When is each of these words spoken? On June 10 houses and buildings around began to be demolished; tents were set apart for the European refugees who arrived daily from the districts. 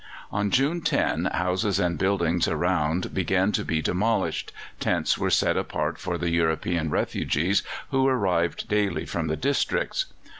On 0.31 0.49
June 0.49 0.81
10 0.81 1.25
houses 1.25 1.77
and 1.79 1.95
buildings 1.95 2.47
around 2.47 3.13
began 3.13 3.51
to 3.51 3.63
be 3.63 3.83
demolished; 3.83 4.51
tents 4.79 5.15
were 5.15 5.29
set 5.29 5.55
apart 5.55 5.99
for 5.99 6.17
the 6.17 6.31
European 6.31 6.89
refugees 6.89 7.61
who 7.91 8.07
arrived 8.07 8.67
daily 8.67 9.05
from 9.05 9.27
the 9.27 9.37
districts. 9.37 10.05